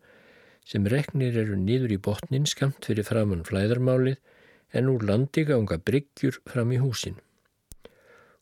[0.68, 4.18] sem reknir eru niður í botnin skamt fyrir framann flæðarmálið
[4.76, 7.16] en úr landi ganga bryggjur fram í húsin.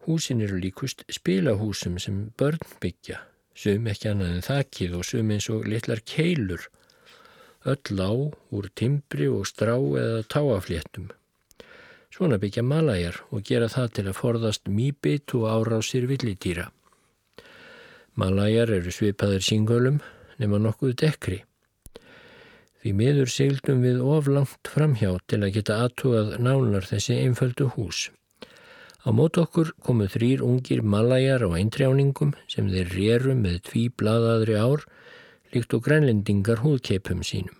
[0.06, 3.20] Húsin eru líkust spilahúsum sem börn byggja,
[3.54, 6.66] sum ekki annað en þakkið og sum eins og litlar keilur,
[7.66, 8.10] öll á
[8.54, 11.08] úr timbri og strá eða táafléttum.
[12.10, 16.70] Svona byggja malajar og gera það til að forðast mýbit og árásir villitýra.
[18.16, 20.00] Malajar eru svipaðir síngölum
[20.40, 21.42] nema nokkuð dekri.
[22.80, 28.06] Því miður sigldum við oflangt framhjá til að geta aðtúað nánar þessi einföldu hús.
[29.06, 34.56] Á mót okkur komu þrýr ungir malajar á eintrjáningum sem þeir réru með tví bladaðri
[34.58, 34.86] ár
[35.52, 37.58] líkt og grænlendingar húðkeipum sínum.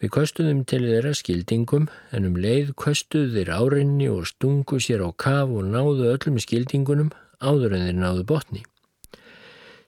[0.00, 5.10] Við kostuðum til þeirra skildingum en um leið kostuðu þeir árinni og stungu sér á
[5.12, 8.64] kaf og náðu öllum skildingunum áður en þeir náðu botni.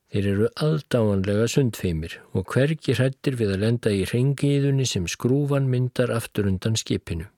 [0.09, 6.15] Þeir eru aldáanlega sundfeimir og hvergi hrættir við að lenda í hreingiðunni sem skrúfan myndar
[6.15, 7.29] aftur undan skipinu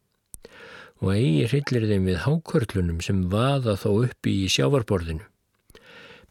[1.00, 5.24] og eigi hryllir þeim við hákvörlunum sem vaða þó uppi í sjávarborðinu.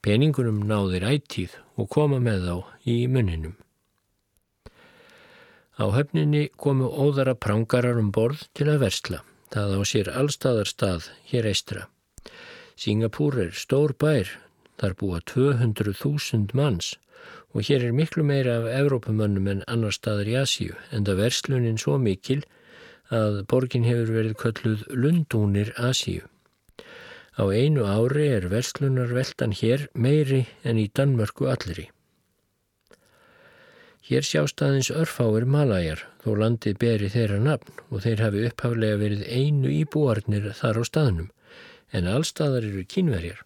[0.06, 2.56] Peningunum náðir ættíð og koma með þá
[2.88, 3.56] í munninum.
[5.80, 9.24] Á höfninni komu óðara prangarar um borð til að versla.
[9.50, 11.88] Það á sér allstaðar stað hér eistra.
[12.80, 14.30] Singapúr er stór bær,
[14.80, 16.96] þar búa 200.000 manns
[17.54, 21.80] og hér er miklu meira af Evrópamönnum en annar staðar í Asíu en það verslunin
[21.82, 22.42] svo mikil
[23.10, 26.28] að borgin hefur verið kölluð Lundúnir Asíu.
[27.40, 31.88] Á einu ári er verslunarveldan hér meiri en í Danmörku allri.
[34.10, 39.28] Hér sjást aðeins örfáir malajar þó landið beri þeirra nafn og þeir hafi upphaflega verið
[39.28, 41.30] einu íbúarnir þar á staðnum
[41.94, 43.44] en allstaðar eru kínverjar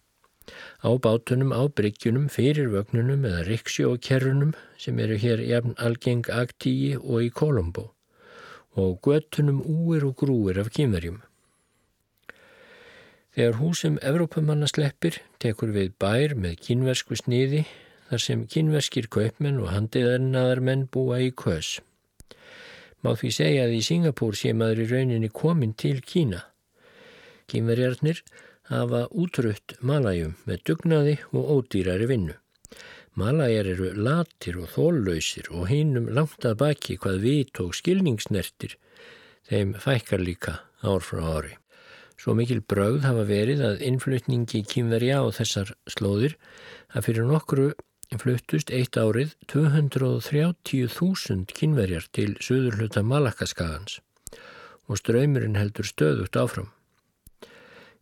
[0.84, 7.24] á bátunum, á bryggjunum, fyrir vögnunum eða riksjókerrunum sem eru hér jafn algeng aktíi og
[7.24, 7.94] í Kolombo
[8.76, 11.22] og göttunum úir og grúir af kýmverjum.
[13.34, 17.64] Þegar húsum Evrópamanna sleppir tekur við bær með kynversku sniði
[18.10, 21.78] þar sem kynverskir kaupmenn og handiðarnaðar menn búa í kös.
[23.02, 26.44] Má því segja að í Singapúr sé maður í rauninni komin til Kína.
[27.50, 28.22] Kínverjarnir
[28.70, 32.36] hafa útrutt malæjum með dugnaði og ódýrari vinnu.
[33.14, 38.74] Malæjar eru latir og þóllausir og hinnum langt að baki hvað vit og skilningsnertir
[39.46, 41.54] þeim fækkar líka ár frá ári.
[42.18, 46.34] Svo mikil brauð hafa verið að innflutningi kýmverja á þessar slóðir
[46.94, 47.68] að fyrir nokkru
[48.18, 54.00] fluttust eitt árið 230.000 kynverjar til söðurhluta Malakaskagans
[54.90, 56.73] og ströymurinn heldur stöðugt áfram.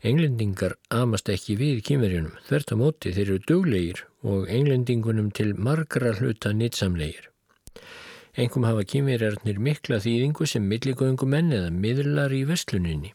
[0.03, 6.11] Englendingar amast ekki við kynverjunum, þvert á móti þeir eru duglegir og englendingunum til margra
[6.19, 7.29] hluta nýtsamlegir.
[8.35, 13.15] Engum hafa kynverjarnir mikla þýðingu sem milligöngumenn eða miðlar í vestluninni.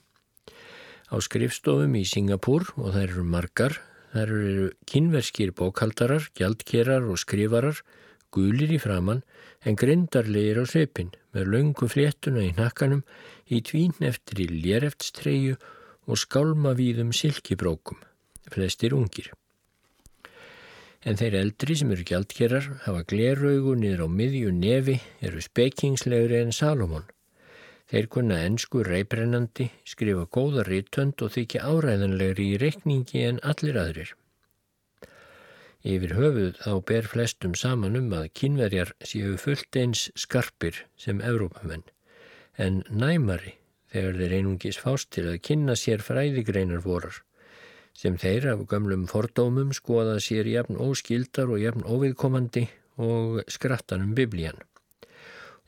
[1.12, 3.80] Á skrifstofum í Singapúr, og þær eru margar,
[4.16, 7.82] þær eru kynverskir bókaldarar, gjaldkerar og skrifarar,
[8.32, 9.26] gulir í framann
[9.68, 13.04] en grindarlegir á sveipin með löngu fléttuna í nakkanum
[13.52, 15.60] í tvín eftir í lérefstreyu
[16.08, 18.00] og skálmavíðum silkibrókum,
[18.52, 19.34] flestir ungir.
[21.08, 26.56] En þeir eldri sem eru gjaldkerar hafa gleraugu niður á miðju nefi, eru spekingslegri en
[26.56, 27.06] Salomon.
[27.88, 34.16] Þeir kunna ennsku reybrennandi, skrifa góða rítönd og þykja áræðanlegri í reikningi en allir aðrir.
[35.88, 41.86] Yfir höfuð þá ber flestum saman um að kynverjar séu fullt eins skarpir sem Evrópamenn,
[42.58, 43.56] en næmari
[43.98, 47.24] þegar þeir einungis fást til að kynna sér fræðigreinar vorar,
[47.98, 52.68] sem þeir af gamlum fordómum skoða sér jafn óskildar og jafn óviðkomandi
[53.02, 54.62] og skrattanum biblían.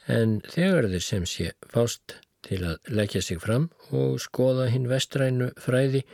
[0.10, 5.52] En þegar þeir sem sé fást til að leggja sig fram og skoða hinn vestrænu
[5.62, 6.06] fræði,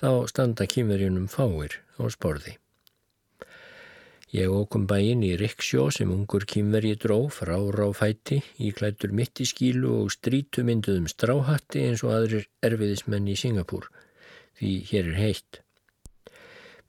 [0.00, 2.59] þá standa kýmverjunum fáir á sporði.
[4.30, 9.46] Ég ókum bæinn í Riksjó sem ungur kýmvergi dró frá ráfætti í klættur mitt í
[9.50, 13.88] skílu og strítumynduðum stráhatti eins og aðrir erfiðismenn í Singapúr,
[14.54, 15.60] því hér er heitt.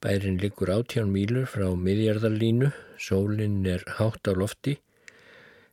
[0.05, 2.69] Bærin liggur átján mílur frá miðjarðarlínu,
[3.01, 4.77] sólinn er hátt á lofti,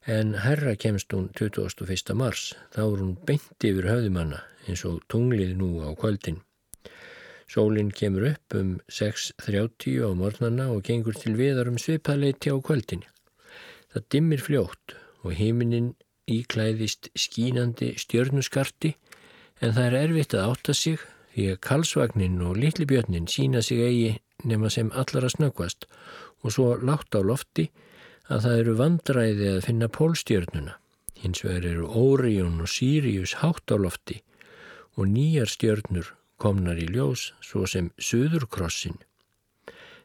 [0.09, 2.17] en herra kemst hún 21.
[2.17, 6.41] mars, þá er hún beint yfir höfðumanna eins og tunglið nú á kvöldin.
[7.49, 13.07] Sólinn kemur upp um 6.30 á mornana og gengur til viðar um svipaðleiti á kvöldin.
[13.89, 15.95] Það dimmir fljótt og heiminin
[16.29, 18.93] íklæðist skínandi stjörnuskarti
[19.65, 21.01] en það er erfitt að átta sig
[21.33, 24.13] því að kalsvagnin og litlibjörnin sína sig eigi
[24.45, 25.89] nema sem allara snöggvast
[26.45, 27.71] og svo látt á lofti
[28.29, 30.77] að það eru vandræði að finna pólstjörnuna.
[31.19, 34.21] Hins vegar eru Órión og Sirius hátt á lofti
[35.01, 38.99] og nýjar stjörnur komnar í ljós svo sem Suðurkrossin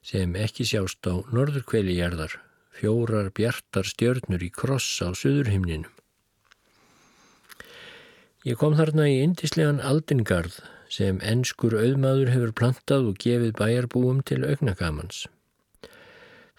[0.03, 2.35] sem ekki sjást á norðurkveilijarðar,
[2.75, 5.91] fjórar bjartar stjörnur í kross á Suðurhimninum.
[8.43, 10.57] Ég kom þarna í indislegan aldingarð
[10.91, 15.23] sem ennskur auðmaður hefur plantað og gefið bæjarbúum til augnagamans.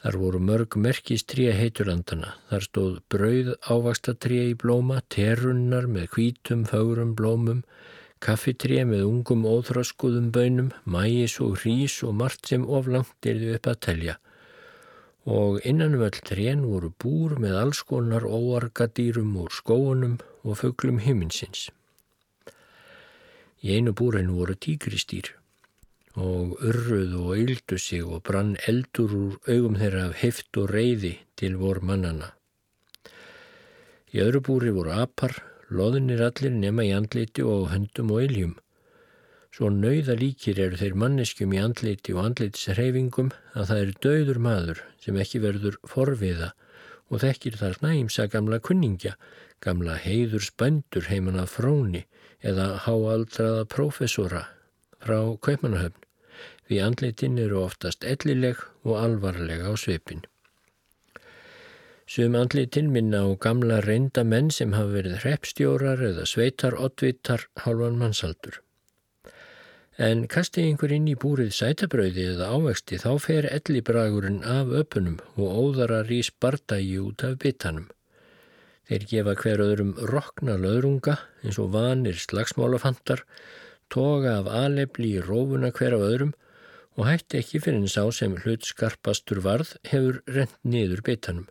[0.05, 2.35] Þar voru mörg merkistrija heiturlandana.
[2.51, 7.63] Þar stóð brauð ávastatrija í blóma, terunnar með hvítum, fögurum blómum,
[8.25, 13.69] Kaffitré með ungum óþröskuðum bönum, mæis og hrís og margt sem oflangt er þau upp
[13.69, 14.15] að telja.
[15.29, 21.03] Og innan völd um trén voru búr með alls konar óargadýrum úr skóunum og föglum
[21.05, 21.69] himinsins.
[23.61, 25.35] Í einu búrinu voru tíkristýr
[26.17, 31.19] og urruð og yldu sig og brann eldur úr augum þeirra af heft og reyði
[31.37, 32.33] til vor mannana.
[34.15, 35.43] Í öðru búri voru apar,
[35.79, 38.55] loðinir allir nema í andliti og höndum og iljum.
[39.55, 44.83] Svo nauða líkir eru þeir manneskjum í andliti og andlitisreifingum að það er döður maður
[45.05, 46.51] sem ekki verður forviða
[47.11, 49.15] og þekkir þar næmsa gamla kunningja,
[49.63, 52.03] gamla heiður spöndur heimann af fróni
[52.43, 54.45] eða háaldraða prófessora
[55.05, 56.01] frá Kaupmannahöfn,
[56.67, 60.25] því andlitin eru oftast ellileg og alvarlega á svipin.
[62.07, 67.97] Sum andlitin minna á gamla reynda menn sem hafa verið hreppstjórar eða sveitar oddvitar halvan
[67.97, 68.59] mannsaldur.
[69.97, 75.57] En kasti einhver inn í búrið sætabrauði eða ávexti þá fer ellibragurinn af öpunum og
[75.63, 77.89] óðara rís bardagi út af bitanum.
[78.85, 83.25] Þeir gefa hver öðrum rokna löðrunga eins og vanir slagsmálafantar,
[83.89, 86.37] toga af alefli í rófuna hver af öðrum
[86.99, 91.49] og hætti ekki fyrir en sá sem hlut skarpastur varð hefur rent niður bitanum.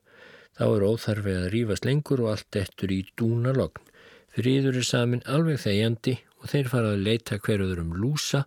[0.54, 3.82] Þá er óþarfið að rýfast lengur og allt eftir í dúna logn.
[4.34, 8.44] Fríður er samin alveg þegjandi og þeir fara að leita hverjuður um lúsa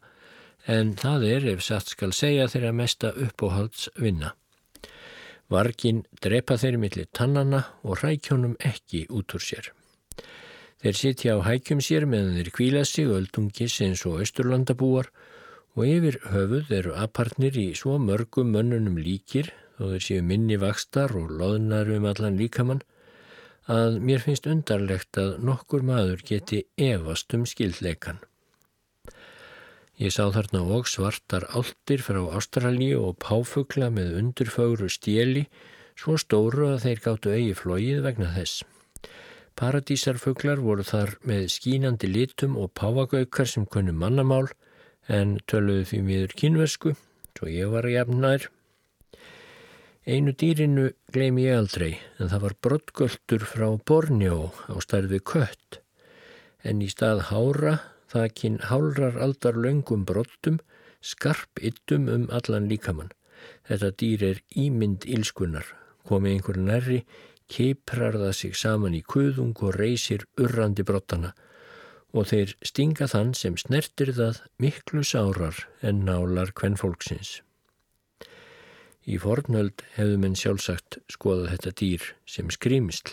[0.66, 4.34] en það er, ef satt skal segja, þeirra mesta uppóhalds vinna.
[5.50, 9.70] Vargin drepa þeirri millir tannana og rækjónum ekki út úr sér.
[10.82, 15.12] Þeir sitja á hækjum sér meðan þeir kvíla sig öldungis eins og austurlandabúar
[15.76, 21.14] og yfir höfuð eru apartnir í svo mörgum mönnunum líkir þó þeir séu minni vakstar
[21.16, 22.83] og loðnar um allan líkamann,
[23.66, 28.20] að mér finnst undarlegt að nokkur maður geti evast um skildleikan.
[29.97, 35.47] Ég sá þarna og svartar áltir frá Ástralíu og páfugla með undurfögru stjeli,
[35.97, 38.64] svo stóru að þeir gáttu eigi flóið vegna þess.
[39.57, 44.51] Paradísarfuglar voru þar með skínandi litum og páfagaukar sem kunnu mannamál
[45.09, 46.93] en töluðu því miður kynversku,
[47.39, 48.51] svo ég var að jafn nær.
[50.07, 54.36] Einu dýrinu gleym ég aldrei en það var brottgöldur frá Bornjó
[54.70, 55.80] á starfi kött
[56.62, 57.72] en í stað hára
[58.12, 60.61] þakkinn hálrar aldar löngum brottum
[61.02, 63.11] skarp yttum um allan líkamann.
[63.66, 65.66] Þetta dýr er ímynd ílskunnar,
[66.07, 67.00] komið einhver nærri,
[67.50, 71.32] keiprar það sig saman í kuðung og reysir urrandi brottana
[72.14, 77.40] og þeir stinga þann sem snertir það miklu sárar en nálar hvern fólksins.
[79.07, 83.12] Í fornöld hefðu menn sjálfsagt skoðað þetta dýr sem skrýmsl.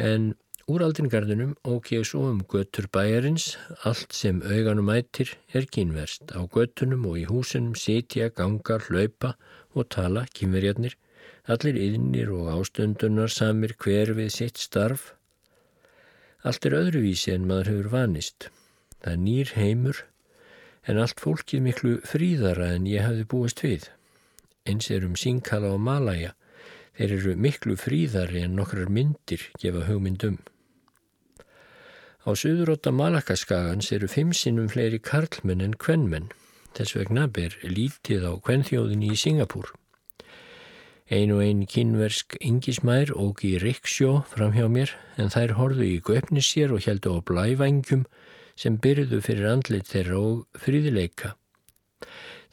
[0.00, 0.30] En
[0.64, 3.50] úr aldringarðunum ók ég svo um göttur bæjarins,
[3.84, 6.32] allt sem auganum ættir er kynverst.
[6.32, 9.34] Á göttunum og í húsunum sitja, ganga, hlaupa
[9.76, 10.96] og tala kynverjarnir,
[11.44, 15.12] allir yðnir og ástundunar samir hver við sitt starf.
[16.48, 18.48] Allt er öðruvísi en maður hefur vanist.
[19.04, 20.00] Það er nýr heimur
[20.88, 23.90] en allt fólkið miklu fríðara en ég hafði búist við
[24.64, 26.32] eins er um sínkala og malaja.
[26.96, 30.38] Þeir eru miklu fríðari en nokkrar myndir gefa hugmyndum.
[32.24, 36.30] Á söðuróta Malakaskagans eru fimm sinnum fleiri karlmenn en kvennmenn.
[36.74, 39.74] Þess vegna ber lítið á kvennþjóðinni í Singapúr.
[41.12, 46.00] Ein og ein kynversk yngismær óg í Riksjó fram hjá mér en þær horðu í
[46.00, 48.06] göfnissér og heldu á blævangjum
[48.56, 51.34] sem byrjuðu fyrir andlit þeirra og fríðileika.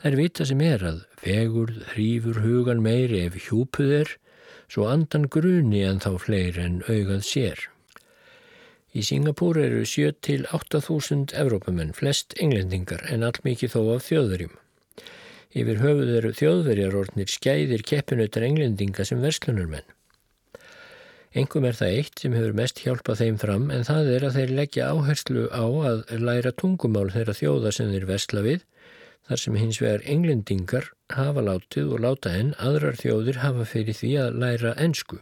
[0.02, 4.14] Þær vita sem er að vegur hrýfur hugan meiri ef hjúpuð er,
[4.66, 7.62] svo andan gruni en þá fleiri en augað sér.
[8.98, 14.58] Í Singapúr eru 7-8.000 Evrópamenn, flest englendingar en allmikið þó af þjóðverjum.
[15.54, 19.86] Yfir höfuð eru þjóðverjarordnir skæðir keppinautar englendinga sem verslunarmenn.
[21.38, 24.58] Engum er það eitt sem hefur mest hjálpað þeim fram en það er að þeir
[24.64, 28.66] leggja áherslu á að læra tungumál þeirra þjóða sem þeir versla við
[29.30, 34.14] þar sem hins vegar englendingar hafa látið og láta enn aðrar þjóðir hafa fyrir því
[34.24, 35.20] að læra ennsku.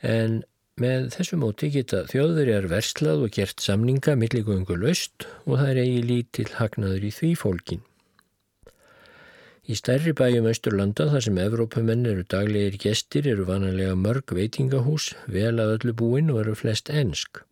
[0.00, 0.40] En
[0.80, 6.02] með þessu móti geta þjóðverjar verslað og gert samninga milligöngu löst og það er eigi
[6.08, 7.82] lítill hagnaður í því fólkin.
[9.70, 15.60] Í stærri bæjum Östurlanda þar sem Evrópumenn eru daglegir gestir eru vanalega mörg veitingahús, vel
[15.62, 17.44] að öllu búin og eru flest ennsk.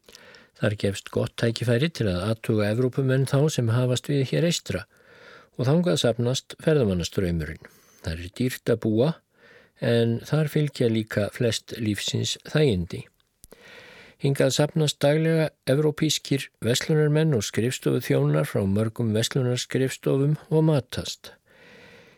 [0.58, 4.86] Þar gefst gott tækifæri til að aðtuga Evrópumenn þá sem hafast við hér eistra
[5.58, 7.62] og þangað sapnast ferðamannaströymurinn.
[8.02, 9.12] Það er dýrt að búa
[9.78, 13.04] en þar fylgja líka flest lífsins þægindi.
[14.18, 21.36] Hingað sapnast daglega evrópískir vestlunarmenn og skrifstofu þjónar frá mörgum vestlunarskrifstofum og matast.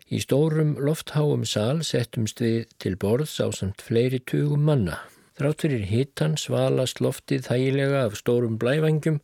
[0.09, 4.97] Í stórum loftháum sal settumst við til borðs á samt fleiri tugum manna.
[5.41, 9.15] Þrátturir hittan svalast loftið þægilega af stórum blævangjum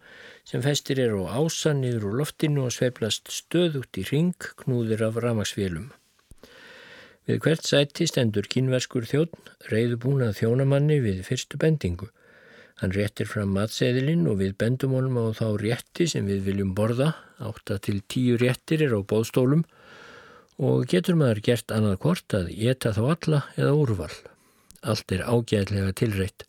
[0.49, 5.19] sem festir eru á ása niður úr loftinu og sveplast stöðugt í ring knúðir af
[5.21, 5.91] ramagsfélum.
[7.29, 9.35] Við hvert sæti stendur kínverskur þjótt,
[9.69, 12.09] reyðubúnað þjónamanni við fyrstu bendingu.
[12.81, 17.11] Hann réttir fram matseðilinn og við bendum honum á þá rétti sem við viljum borða,
[17.45, 19.67] 8 til 10 réttir er á bóðstólum
[20.57, 24.15] og getur maður gert annað hvort að geta þá alla eða úrval.
[24.83, 26.47] Allt er ágæðlega tilreitt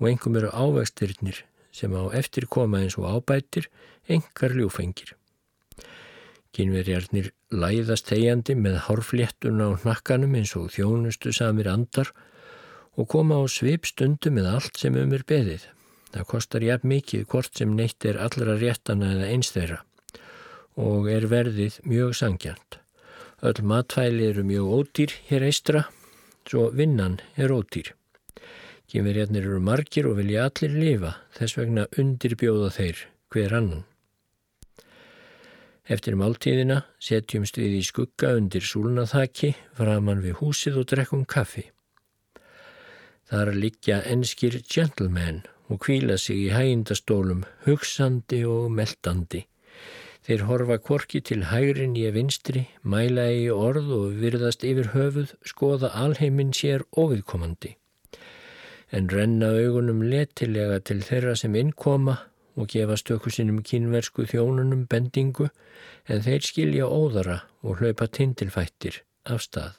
[0.00, 3.68] og engum eru ávegstyrnir sem á eftir koma eins og ábætir,
[4.08, 5.14] engar ljúfengir.
[6.50, 12.10] Kynverjarnir læðast þegjandi með hárfléttuna á hnakkanum eins og þjónustu samir andar
[12.98, 15.68] og koma á svipstundu með allt sem um er beðið.
[16.10, 19.78] Það kostar jafn mikið hvort sem neitt er allra réttana eða einstæra
[20.80, 22.78] og er verðið mjög sangjant.
[23.44, 25.84] Öll matfæli eru mjög ódýr hér eistra,
[26.48, 27.92] svo vinnan er ódýr.
[28.90, 33.84] Kynverjarnir eru margir og vilja allir lifa, þess vegna undirbjóða þeir hver annan.
[35.90, 41.64] Eftir máltíðina setjumst við í skugga undir súlnaþaki framann við húsið og drekkum kaffi.
[43.30, 49.44] Þar liggja enskir gentlemen og kvíla sig í hægindastólum, hugsandi og meldandi.
[50.30, 55.90] Þeir horfa korki til hægrin í vinstri, mæla í orð og virðast yfir höfuð, skoða
[55.98, 57.72] alheiminn sér óviðkomandi
[58.90, 62.16] en renna augunum letilega til þeirra sem innkoma
[62.58, 65.50] og gefa stöku sinum kínversku þjónunum bendingu
[66.10, 69.76] en þeir skilja óðara og hlaupa tindilfættir af stað.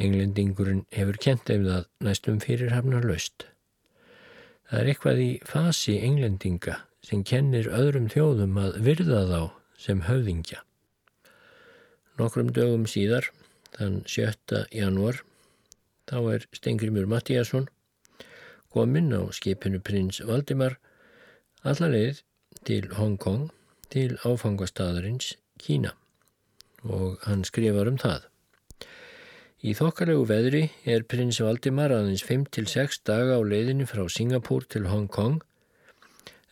[0.00, 3.46] Englendingurinn hefur kent ef það næstum fyrir hafnar laust.
[4.70, 9.40] Það er eitthvað í fasi englendinga sem kennir öðrum þjóðum að virða þá
[9.80, 10.60] sem höfðingja.
[12.20, 13.30] Nokkrum dögum síðar,
[13.76, 14.66] þann 7.
[14.76, 15.22] janúar,
[16.10, 17.68] þá er Stengrimur Mattíasson
[18.70, 20.76] kominn á skipinu prins Valdimar
[21.66, 22.22] allarleið
[22.66, 23.48] til Hong Kong
[23.90, 25.94] til áfangastadurins Kína
[26.84, 28.26] og hann skrifar um það.
[29.60, 35.10] Í þokkalegu veðri er prins Valdimar aðeins 5-6 daga á leiðinni frá Singapúr til Hong
[35.12, 35.42] Kong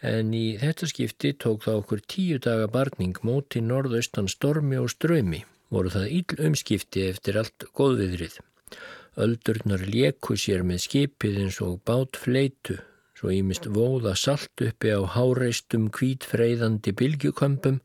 [0.02, 5.44] en í þetta skipti tók það okkur tíu daga barning móti norðaustan stormi og strömi
[5.74, 8.38] voru það íll umskipti eftir allt góðviðrið.
[9.18, 12.78] Öldurnar leku sér með skipið eins og bát fleitu,
[13.18, 17.80] svo ímist vóða salt uppi á háreistum kvítfreyðandi bylgjukömpum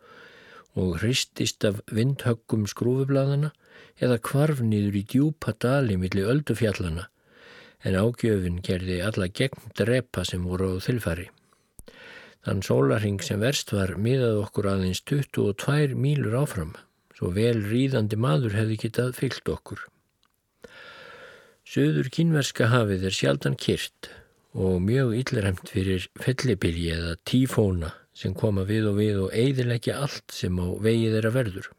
[0.77, 3.51] og hristist af vindhöggum skrúfublaðana
[3.97, 7.07] eða kvarf nýður í djúpa dali millir öldufjallana,
[7.83, 11.32] en ágjöfin gerði alla gegn drepa sem voru á þilfari.
[12.43, 16.73] Þann sólarhing sem verst var miðað okkur aðeins 22 mílur áfram,
[17.15, 19.85] svo vel ríðandi maður hefði getað fyllt okkur.
[21.63, 24.11] Suður kínverska hafið er sjaldan kyrt
[24.53, 30.35] og mjög ylliremt fyrir fellibilji eða tífóna sem koma við og við og eidilegja allt
[30.35, 31.71] sem á vegið er að verður.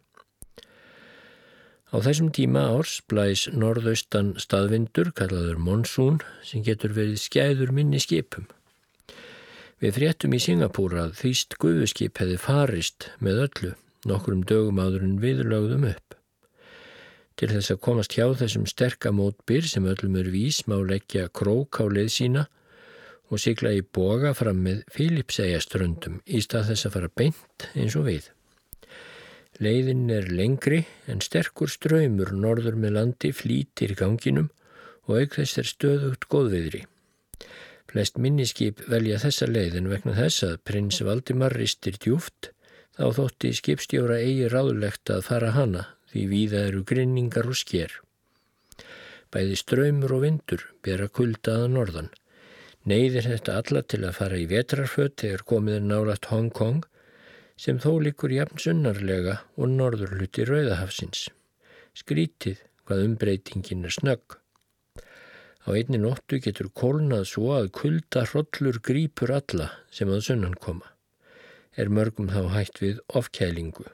[1.94, 8.48] Á þessum tíma árs blæs norðaustan staðvindur, kallaður monsún, sem getur verið skæður minni skipum.
[9.84, 13.72] Við fréttum í Singapúra að þýst guðuskip hefði farist með öllu,
[14.08, 16.14] nokkrum dögum áður en viðlögðum upp.
[17.36, 21.84] Til þess að komast hjá þessum sterkamótbyr sem öllum er vís má leggja krók á
[21.84, 22.46] leið sína
[23.28, 28.08] og sigla í boga fram með Filipsæjaströndum í stað þess að fara beint eins og
[28.08, 28.32] við.
[29.60, 30.80] Leiðin er lengri
[31.12, 34.48] en sterkur ströymur norður með landi flýtir ganginum
[35.04, 36.86] og auk þess er stöðugt góðviðri.
[37.94, 42.48] Flest minniskip velja þessa leiðin vegna þess að prins Valdimar ristir djúft
[42.98, 47.94] þá þótti skipstjóra eigi ráðlegt að fara hana því víða eru grinningar og sker.
[49.30, 52.10] Bæði ströymur og vindur bera kuldaða norðan.
[52.82, 56.82] Neyðir þetta alla til að fara í vetrarföt þegar komið er nálat Hong Kong
[57.54, 61.28] sem þó likur jafn sunnarlega og norður hluti Rauðahafsins.
[61.94, 64.42] Skrítið hvað umbreytingin er snögg.
[65.64, 70.90] Á einni nóttu getur kólnað svo að kulda hrollur grípur alla sem að sunnan koma.
[71.80, 73.86] Er mörgum þá hægt við ofkælingu.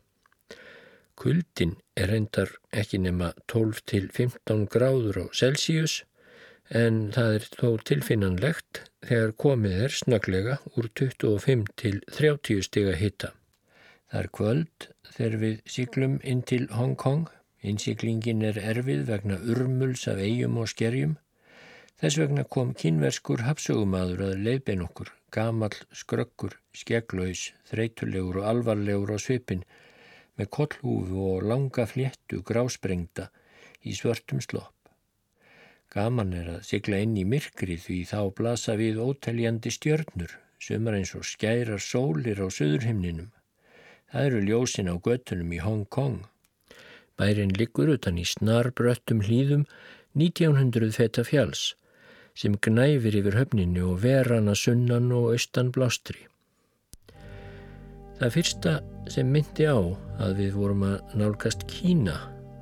[1.20, 6.00] Kuldin er reyndar ekki nema 12 til 15 gráður á Celsius
[6.70, 13.34] en það er þó tilfinnanlegt þegar komið er snöglega úr 25 til 30 stiga hitta.
[14.10, 17.28] Það er kvöld þegar við síklum inn til Hong Kong.
[17.62, 21.18] Innsiklingin er erfið vegna urmuls af eigum og skerjum.
[22.00, 29.18] Þess vegna kom kynverskur hapsugumadur að leiðbein okkur, gamal, skrökkur, skegglaus, þreytulegur og alvarlegur á
[29.20, 29.66] svipin
[30.40, 33.26] með kollhúfu og langa fléttu grásprengta
[33.84, 34.72] í svörtum slopp.
[35.92, 41.12] Gaman er að sigla inn í myrkri því þá blasa við óteljandi stjörnur, sumar eins
[41.18, 43.28] og skærar sólir á söðurhimninum.
[44.08, 46.24] Það eru ljósin á göttunum í Hong Kong.
[47.20, 49.66] Bærin liggur utan í snarbröttum hlýðum
[50.16, 51.74] 1900 feta fjalls
[52.38, 56.26] sem gnæfir yfir höfninu og verana sunnan og austan blástri.
[58.20, 58.72] Það fyrsta
[59.08, 59.80] sem myndi á
[60.20, 62.18] að við vorum að nálgast Kína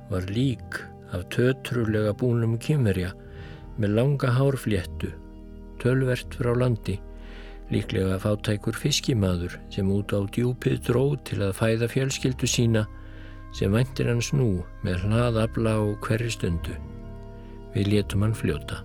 [0.09, 0.79] var lík
[1.11, 3.11] af tötrulega búnum kymverja
[3.79, 5.11] með langa hárfléttu,
[5.81, 6.97] tölvert frá landi,
[7.71, 12.85] líklega fátækur fiskimaður sem út á djúpið dróð til að fæða fjölskyldu sína
[13.55, 16.75] sem væntir hans nú með hlaðabla og hverri stundu.
[17.75, 18.81] Við létum hann fljóta.